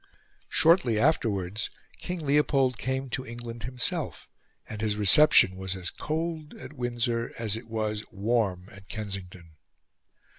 Shortly 0.49 0.97
afterwards 0.99 1.69
King 1.99 2.25
Leopold 2.25 2.79
came 2.79 3.07
to 3.11 3.23
England 3.23 3.61
himself, 3.65 4.27
and 4.67 4.81
his 4.81 4.97
reception 4.97 5.57
was 5.57 5.75
as 5.75 5.91
cold 5.91 6.55
at 6.55 6.73
Windsor 6.73 7.35
as 7.37 7.55
it 7.55 7.67
was 7.67 8.03
warm 8.09 8.67
at 8.71 8.89
Kensington. 8.89 9.57